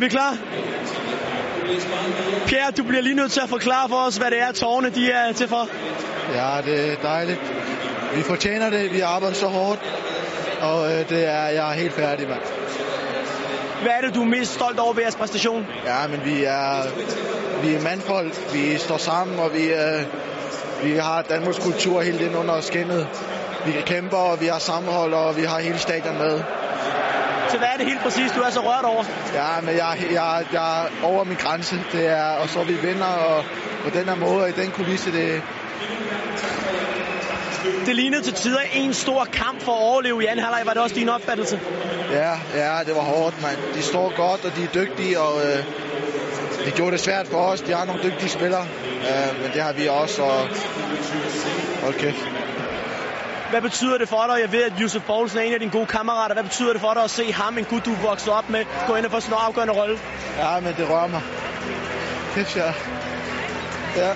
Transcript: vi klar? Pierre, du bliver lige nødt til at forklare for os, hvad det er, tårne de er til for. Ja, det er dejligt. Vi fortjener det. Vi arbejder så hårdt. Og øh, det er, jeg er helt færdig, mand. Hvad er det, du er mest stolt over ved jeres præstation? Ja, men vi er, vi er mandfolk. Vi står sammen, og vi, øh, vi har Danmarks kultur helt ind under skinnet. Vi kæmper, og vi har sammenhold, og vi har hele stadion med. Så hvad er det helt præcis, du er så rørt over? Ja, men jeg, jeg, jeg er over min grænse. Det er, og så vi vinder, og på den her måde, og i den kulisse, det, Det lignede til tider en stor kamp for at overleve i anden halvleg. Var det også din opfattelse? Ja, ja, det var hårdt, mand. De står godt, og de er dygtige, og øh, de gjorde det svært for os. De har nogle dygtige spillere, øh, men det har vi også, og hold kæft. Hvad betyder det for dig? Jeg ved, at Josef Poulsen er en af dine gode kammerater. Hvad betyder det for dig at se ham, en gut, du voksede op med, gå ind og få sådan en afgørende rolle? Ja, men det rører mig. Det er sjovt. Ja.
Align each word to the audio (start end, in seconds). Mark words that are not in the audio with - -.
vi 0.00 0.08
klar? 0.08 0.36
Pierre, 2.46 2.70
du 2.76 2.82
bliver 2.82 3.02
lige 3.02 3.14
nødt 3.14 3.32
til 3.32 3.40
at 3.40 3.48
forklare 3.48 3.88
for 3.88 3.96
os, 3.96 4.16
hvad 4.16 4.30
det 4.30 4.40
er, 4.40 4.52
tårne 4.52 4.90
de 4.90 5.10
er 5.10 5.32
til 5.32 5.48
for. 5.48 5.68
Ja, 6.34 6.72
det 6.72 6.92
er 6.92 6.96
dejligt. 7.02 7.40
Vi 8.14 8.22
fortjener 8.22 8.70
det. 8.70 8.92
Vi 8.92 9.00
arbejder 9.00 9.34
så 9.34 9.46
hårdt. 9.46 9.80
Og 10.60 10.92
øh, 10.92 11.08
det 11.08 11.26
er, 11.26 11.46
jeg 11.46 11.70
er 11.70 11.72
helt 11.72 11.92
færdig, 11.92 12.28
mand. 12.28 12.40
Hvad 13.82 13.92
er 13.92 14.00
det, 14.00 14.14
du 14.14 14.20
er 14.20 14.26
mest 14.26 14.54
stolt 14.54 14.78
over 14.78 14.92
ved 14.92 15.02
jeres 15.02 15.16
præstation? 15.16 15.66
Ja, 15.86 16.06
men 16.08 16.20
vi 16.24 16.44
er, 16.44 16.82
vi 17.62 17.74
er 17.74 17.82
mandfolk. 17.82 18.54
Vi 18.54 18.76
står 18.78 18.96
sammen, 18.96 19.38
og 19.38 19.54
vi, 19.54 19.64
øh, 19.64 20.02
vi 20.82 20.96
har 20.96 21.22
Danmarks 21.22 21.58
kultur 21.58 22.02
helt 22.02 22.20
ind 22.20 22.36
under 22.36 22.60
skinnet. 22.60 23.08
Vi 23.66 23.72
kæmper, 23.86 24.16
og 24.16 24.40
vi 24.40 24.46
har 24.46 24.58
sammenhold, 24.58 25.14
og 25.14 25.36
vi 25.36 25.42
har 25.42 25.58
hele 25.58 25.78
stadion 25.78 26.18
med. 26.18 26.42
Så 27.50 27.58
hvad 27.58 27.68
er 27.72 27.76
det 27.76 27.86
helt 27.86 28.00
præcis, 28.00 28.32
du 28.32 28.40
er 28.40 28.50
så 28.50 28.60
rørt 28.60 28.84
over? 28.84 29.04
Ja, 29.34 29.60
men 29.60 29.76
jeg, 29.76 29.98
jeg, 30.12 30.44
jeg 30.52 30.84
er 30.84 30.88
over 31.02 31.24
min 31.24 31.36
grænse. 31.36 31.76
Det 31.92 32.06
er, 32.06 32.24
og 32.24 32.48
så 32.48 32.62
vi 32.62 32.72
vinder, 32.72 33.06
og 33.06 33.44
på 33.84 33.90
den 33.90 34.08
her 34.08 34.14
måde, 34.14 34.42
og 34.42 34.48
i 34.48 34.52
den 34.52 34.70
kulisse, 34.70 35.12
det, 35.12 35.42
Det 37.86 37.96
lignede 37.96 38.22
til 38.22 38.32
tider 38.32 38.60
en 38.72 38.94
stor 38.94 39.24
kamp 39.24 39.62
for 39.62 39.72
at 39.72 39.78
overleve 39.78 40.22
i 40.22 40.26
anden 40.26 40.44
halvleg. 40.44 40.66
Var 40.66 40.72
det 40.72 40.82
også 40.82 40.94
din 40.94 41.08
opfattelse? 41.08 41.60
Ja, 42.10 42.32
ja, 42.54 42.78
det 42.86 42.94
var 42.94 43.00
hårdt, 43.00 43.42
mand. 43.42 43.56
De 43.74 43.82
står 43.82 44.12
godt, 44.16 44.44
og 44.44 44.56
de 44.56 44.62
er 44.64 44.68
dygtige, 44.74 45.20
og 45.20 45.40
øh, 45.46 45.64
de 46.66 46.70
gjorde 46.70 46.92
det 46.92 47.00
svært 47.00 47.26
for 47.26 47.38
os. 47.38 47.60
De 47.60 47.72
har 47.72 47.84
nogle 47.84 48.02
dygtige 48.02 48.28
spillere, 48.28 48.66
øh, 48.84 49.42
men 49.42 49.50
det 49.54 49.62
har 49.62 49.72
vi 49.72 49.88
også, 49.88 50.22
og 50.22 50.48
hold 51.82 51.94
kæft. 51.94 52.28
Hvad 53.52 53.62
betyder 53.62 53.98
det 53.98 54.08
for 54.08 54.24
dig? 54.26 54.40
Jeg 54.40 54.52
ved, 54.52 54.62
at 54.62 54.72
Josef 54.80 55.02
Poulsen 55.02 55.38
er 55.38 55.42
en 55.42 55.52
af 55.52 55.60
dine 55.60 55.72
gode 55.72 55.86
kammerater. 55.86 56.34
Hvad 56.34 56.44
betyder 56.44 56.72
det 56.72 56.80
for 56.80 56.94
dig 56.94 57.02
at 57.02 57.10
se 57.10 57.32
ham, 57.32 57.58
en 57.58 57.64
gut, 57.64 57.84
du 57.84 57.94
voksede 57.94 58.36
op 58.36 58.50
med, 58.50 58.64
gå 58.86 58.94
ind 58.96 59.06
og 59.06 59.12
få 59.12 59.20
sådan 59.20 59.34
en 59.34 59.40
afgørende 59.46 59.74
rolle? 59.74 59.98
Ja, 60.38 60.60
men 60.60 60.74
det 60.76 60.88
rører 60.90 61.06
mig. 61.06 61.22
Det 62.34 62.40
er 62.42 62.46
sjovt. 62.46 62.90
Ja. 63.96 64.12